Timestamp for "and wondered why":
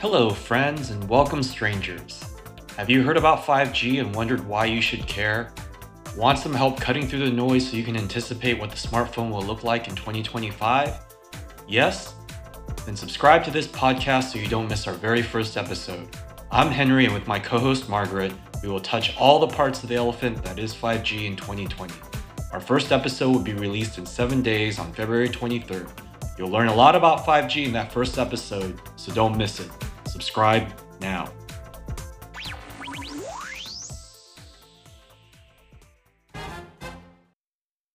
4.00-4.64